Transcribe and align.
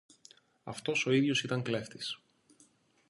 Αυτός 0.63 1.05
ο 1.05 1.11
ίδιος 1.11 1.43
ήταν 1.43 1.61
κλέφτης 1.63 2.21